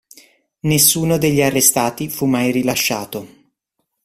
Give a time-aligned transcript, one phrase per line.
[0.61, 3.27] Nessuno degli arrestati fu mai rilasciato.